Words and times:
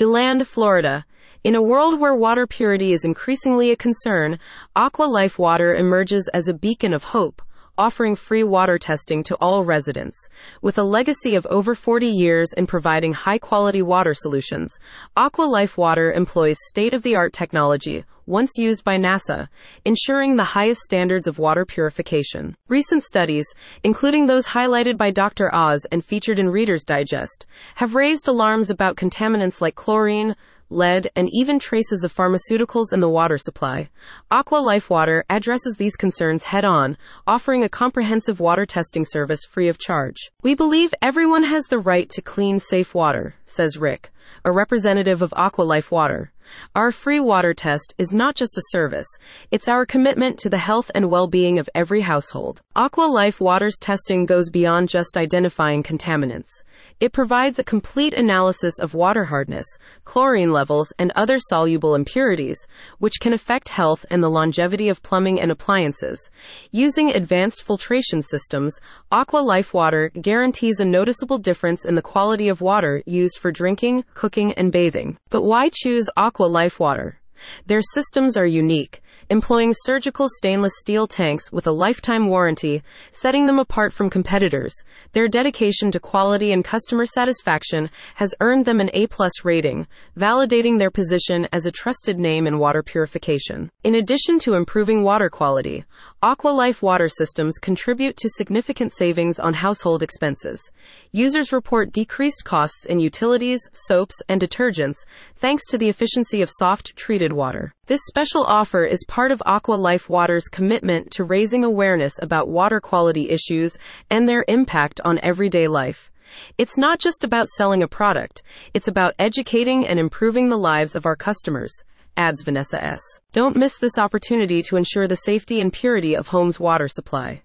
DeLand, 0.00 0.48
Florida. 0.48 1.04
In 1.44 1.54
a 1.54 1.60
world 1.60 2.00
where 2.00 2.14
water 2.14 2.46
purity 2.46 2.94
is 2.94 3.04
increasingly 3.04 3.70
a 3.70 3.76
concern, 3.76 4.38
Aqua 4.74 5.04
Life 5.04 5.38
Water 5.38 5.74
emerges 5.74 6.26
as 6.32 6.48
a 6.48 6.54
beacon 6.54 6.94
of 6.94 7.04
hope, 7.04 7.42
offering 7.76 8.16
free 8.16 8.42
water 8.42 8.78
testing 8.78 9.22
to 9.24 9.36
all 9.36 9.64
residents. 9.64 10.28
With 10.62 10.78
a 10.78 10.82
legacy 10.82 11.34
of 11.34 11.46
over 11.46 11.74
40 11.74 12.06
years 12.06 12.52
in 12.52 12.66
providing 12.66 13.12
high 13.12 13.38
quality 13.38 13.82
water 13.82 14.14
solutions, 14.14 14.78
Aqua 15.16 15.44
Life 15.44 15.78
Water 15.78 16.12
employs 16.12 16.58
state 16.68 16.94
of 16.94 17.02
the 17.02 17.16
art 17.16 17.32
technology 17.32 18.04
once 18.30 18.52
used 18.56 18.84
by 18.84 18.96
NASA, 18.96 19.48
ensuring 19.84 20.36
the 20.36 20.44
highest 20.44 20.82
standards 20.82 21.26
of 21.26 21.40
water 21.40 21.64
purification. 21.64 22.56
Recent 22.68 23.02
studies, 23.02 23.46
including 23.82 24.26
those 24.26 24.46
highlighted 24.46 24.96
by 24.96 25.10
Dr. 25.10 25.52
Oz 25.52 25.84
and 25.90 26.04
featured 26.04 26.38
in 26.38 26.48
Reader's 26.48 26.84
Digest, 26.84 27.46
have 27.74 27.96
raised 27.96 28.28
alarms 28.28 28.70
about 28.70 28.96
contaminants 28.96 29.60
like 29.60 29.74
chlorine, 29.74 30.36
lead, 30.70 31.10
and 31.16 31.28
even 31.32 31.58
traces 31.58 32.04
of 32.04 32.14
pharmaceuticals 32.14 32.92
in 32.92 33.00
the 33.00 33.08
water 33.08 33.36
supply. 33.36 33.90
Aqua 34.30 34.58
Life 34.58 34.88
Water 34.88 35.24
addresses 35.28 35.74
these 35.74 35.96
concerns 35.96 36.44
head 36.44 36.64
on, 36.64 36.96
offering 37.26 37.62
a 37.62 37.68
comprehensive 37.68 38.40
water 38.40 38.64
testing 38.64 39.04
service 39.04 39.44
free 39.44 39.68
of 39.68 39.78
charge. 39.78 40.30
We 40.42 40.54
believe 40.54 40.94
everyone 41.02 41.44
has 41.44 41.64
the 41.64 41.78
right 41.78 42.08
to 42.10 42.22
clean, 42.22 42.60
safe 42.60 42.94
water, 42.94 43.34
says 43.46 43.76
Rick, 43.76 44.10
a 44.44 44.52
representative 44.52 45.22
of 45.22 45.34
Aqua 45.36 45.62
Life 45.62 45.90
Water. 45.90 46.32
Our 46.74 46.90
free 46.90 47.20
water 47.20 47.54
test 47.54 47.94
is 47.98 48.12
not 48.12 48.34
just 48.34 48.58
a 48.58 48.62
service, 48.70 49.06
it's 49.50 49.68
our 49.68 49.86
commitment 49.86 50.38
to 50.40 50.48
the 50.48 50.58
health 50.58 50.90
and 50.94 51.10
well 51.10 51.26
being 51.26 51.58
of 51.58 51.68
every 51.74 52.02
household. 52.02 52.60
Aqua 52.76 53.04
Life 53.04 53.40
Water's 53.40 53.78
testing 53.80 54.26
goes 54.26 54.50
beyond 54.50 54.88
just 54.88 55.16
identifying 55.16 55.82
contaminants. 55.82 56.50
It 56.98 57.12
provides 57.12 57.58
a 57.58 57.64
complete 57.64 58.14
analysis 58.14 58.78
of 58.78 58.94
water 58.94 59.24
hardness, 59.24 59.66
chlorine 60.04 60.52
levels, 60.52 60.92
and 60.98 61.12
other 61.12 61.38
soluble 61.38 61.94
impurities, 61.94 62.58
which 62.98 63.20
can 63.20 63.32
affect 63.32 63.70
health 63.70 64.04
and 64.10 64.22
the 64.22 64.30
longevity 64.30 64.88
of 64.88 65.02
plumbing 65.02 65.40
and 65.40 65.50
appliances. 65.50 66.30
Using 66.70 67.10
advanced 67.10 67.62
filtration 67.62 68.22
systems, 68.22 68.78
Aqua 69.12 69.38
Life 69.38 69.74
Water 69.74 70.10
guarantees 70.20 70.80
a 70.80 70.84
noticeable 70.84 71.38
difference 71.38 71.84
in 71.84 71.94
the 71.94 72.02
quality 72.02 72.48
of 72.48 72.60
water 72.60 73.02
used 73.06 73.38
for 73.38 73.50
drinking, 73.50 74.04
cooking, 74.14 74.52
and 74.52 74.72
bathing. 74.72 75.18
But 75.28 75.42
why 75.42 75.70
choose 75.72 76.08
Aqua 76.16 76.39
Life 76.48 76.80
Water? 76.80 77.20
Their 77.66 77.80
systems 77.82 78.36
are 78.36 78.46
unique 78.46 79.02
employing 79.30 79.72
surgical 79.72 80.28
stainless 80.28 80.72
steel 80.78 81.06
tanks 81.06 81.52
with 81.52 81.66
a 81.66 81.72
lifetime 81.72 82.26
warranty, 82.26 82.82
setting 83.12 83.46
them 83.46 83.60
apart 83.60 83.92
from 83.92 84.10
competitors. 84.10 84.74
Their 85.12 85.28
dedication 85.28 85.92
to 85.92 86.00
quality 86.00 86.52
and 86.52 86.64
customer 86.64 87.06
satisfaction 87.06 87.90
has 88.16 88.34
earned 88.40 88.64
them 88.64 88.80
an 88.80 88.90
A-plus 88.92 89.44
rating, 89.44 89.86
validating 90.18 90.78
their 90.78 90.90
position 90.90 91.46
as 91.52 91.64
a 91.64 91.70
trusted 91.70 92.18
name 92.18 92.48
in 92.48 92.58
water 92.58 92.82
purification. 92.82 93.70
In 93.84 93.94
addition 93.94 94.40
to 94.40 94.54
improving 94.54 95.04
water 95.04 95.30
quality, 95.30 95.84
Aqualife 96.22 96.82
water 96.82 97.08
systems 97.08 97.58
contribute 97.58 98.16
to 98.16 98.28
significant 98.28 98.92
savings 98.92 99.38
on 99.38 99.54
household 99.54 100.02
expenses. 100.02 100.70
Users 101.12 101.52
report 101.52 101.92
decreased 101.92 102.44
costs 102.44 102.84
in 102.84 102.98
utilities, 102.98 103.68
soaps, 103.72 104.20
and 104.28 104.40
detergents 104.40 104.96
thanks 105.36 105.64
to 105.66 105.78
the 105.78 105.88
efficiency 105.88 106.42
of 106.42 106.50
soft 106.50 106.96
treated 106.96 107.32
water. 107.32 107.72
This 107.90 108.06
special 108.06 108.44
offer 108.44 108.84
is 108.84 109.04
part 109.08 109.32
of 109.32 109.42
Aqua 109.44 109.74
Life 109.74 110.08
Water's 110.08 110.46
commitment 110.46 111.10
to 111.10 111.24
raising 111.24 111.64
awareness 111.64 112.20
about 112.22 112.46
water 112.46 112.80
quality 112.80 113.30
issues 113.30 113.76
and 114.08 114.28
their 114.28 114.44
impact 114.46 115.00
on 115.04 115.18
everyday 115.24 115.66
life. 115.66 116.12
It's 116.56 116.78
not 116.78 117.00
just 117.00 117.24
about 117.24 117.48
selling 117.48 117.82
a 117.82 117.88
product, 117.88 118.44
it's 118.74 118.86
about 118.86 119.14
educating 119.18 119.88
and 119.88 119.98
improving 119.98 120.50
the 120.50 120.56
lives 120.56 120.94
of 120.94 121.04
our 121.04 121.16
customers, 121.16 121.82
adds 122.16 122.44
Vanessa 122.44 122.80
S. 122.80 123.00
Don't 123.32 123.56
miss 123.56 123.76
this 123.76 123.98
opportunity 123.98 124.62
to 124.62 124.76
ensure 124.76 125.08
the 125.08 125.16
safety 125.16 125.60
and 125.60 125.72
purity 125.72 126.14
of 126.14 126.28
home's 126.28 126.60
water 126.60 126.86
supply. 126.86 127.42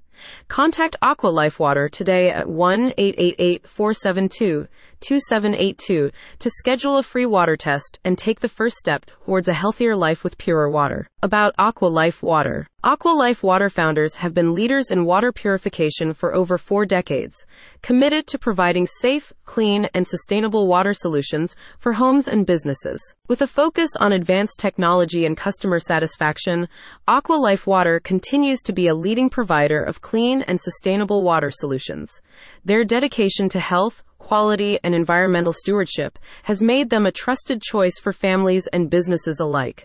Contact 0.48 0.96
Aqua 1.02 1.30
Life 1.30 1.60
Water 1.60 1.90
today 1.90 2.30
at 2.30 2.48
1 2.48 2.94
888 2.98 3.68
472 3.68 4.68
2782 5.02 6.12
to 6.40 6.50
schedule 6.50 6.98
a 6.98 7.04
free 7.04 7.26
water 7.26 7.56
test 7.58 8.00
and 8.04 8.18
take 8.18 8.40
the 8.40 8.50
first 8.50 8.78
step 8.78 9.06
towards 9.26 9.48
a 9.48 9.54
healthier 9.54 9.96
life 9.96 10.24
with 10.24 10.38
purer 10.38 10.70
water. 10.70 11.08
About 11.22 11.56
Aqua 11.58 11.88
Life 11.88 12.22
Water. 12.22 12.68
Aqua 12.84 13.10
Life 13.10 13.42
Water 13.42 13.68
founders 13.68 14.14
have 14.16 14.36
been 14.36 14.54
leaders 14.54 14.92
in 14.92 15.06
water 15.06 15.32
purification 15.32 16.14
for 16.14 16.36
over 16.36 16.56
four 16.60 16.86
decades, 16.86 17.48
committed 17.82 18.28
to 18.28 18.38
providing 18.38 18.86
safe, 18.86 19.34
clean, 19.44 19.90
and 19.96 20.06
sustainable 20.06 20.68
water 20.68 20.94
solutions 20.94 21.56
for 21.80 21.94
homes 21.94 22.28
and 22.28 22.46
businesses. 22.46 23.02
With 23.28 23.42
a 23.42 23.48
focus 23.48 23.90
on 24.00 24.12
advanced 24.12 24.60
technology 24.60 25.26
and 25.26 25.36
customer 25.36 25.80
satisfaction, 25.80 26.68
Aqua 27.08 27.34
Life 27.34 27.66
Water 27.66 28.00
continues 28.00 28.62
to 28.62 28.74
be 28.74 28.88
a 28.88 28.94
leading 28.94 29.32
provider 29.32 29.82
of 29.82 30.02
clean 30.02 30.44
and 30.44 30.62
sustainable 30.62 31.24
water 31.24 31.50
solutions. 31.50 32.22
Their 32.64 32.84
dedication 32.84 33.50
to 33.50 33.60
health, 33.60 34.04
quality, 34.26 34.80
and 34.84 34.96
environmental 34.96 35.54
stewardship 35.54 36.18
has 36.44 36.62
made 36.62 36.90
them 36.90 37.06
a 37.06 37.12
trusted 37.12 37.62
choice 37.62 38.00
for 38.00 38.12
families 38.12 38.66
and 38.74 38.90
businesses 38.90 39.40
alike. 39.40 39.84